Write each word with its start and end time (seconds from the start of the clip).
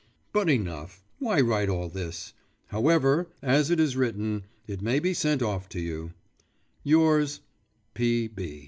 But 0.33 0.49
enough. 0.49 1.03
Why 1.19 1.41
write 1.41 1.69
all 1.69 1.87
this? 1.87 2.33
However, 2.69 3.27
as 3.43 3.69
it 3.69 3.79
is 3.79 3.95
written, 3.95 4.45
it 4.65 4.81
may 4.81 4.97
be 4.97 5.13
sent 5.13 5.43
off 5.43 5.69
to 5.77 5.79
you. 5.79 6.13